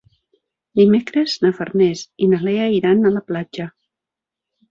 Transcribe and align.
Dimecres 0.79 1.35
na 1.43 1.51
Farners 1.57 2.01
i 2.27 2.31
na 2.33 2.41
Lea 2.47 2.65
iran 2.79 3.09
a 3.09 3.13
la 3.17 3.23
platja. 3.31 3.67